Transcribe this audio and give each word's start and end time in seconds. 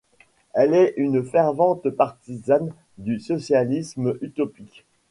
Elle 0.55 0.73
est 0.73 0.95
une 0.97 1.21
fervente 1.23 1.87
partisane 1.91 2.73
du 2.97 3.19
socialisme 3.19 4.17
utopique. 4.21 4.83